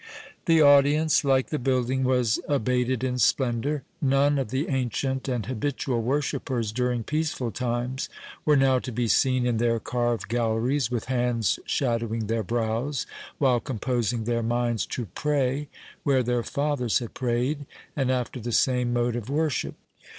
[0.47, 3.83] The audience, like the building, was abated in splendour.
[4.01, 8.09] None of the ancient and habitual worshippers during peaceful times,
[8.43, 13.05] were now to be seen in their carved galleries, with hands shadowing their brows,
[13.37, 15.67] while composing their minds to pray
[16.01, 19.75] where their fathers had prayed, and after the same mode of worship.